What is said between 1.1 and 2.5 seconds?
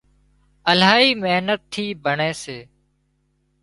محنت ٿِي ڀڻي